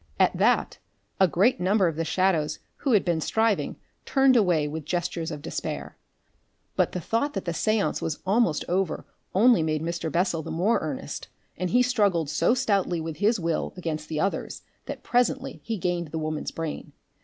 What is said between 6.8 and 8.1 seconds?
the thought that the seance